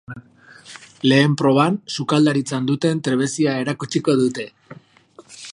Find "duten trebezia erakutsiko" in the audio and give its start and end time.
2.71-4.21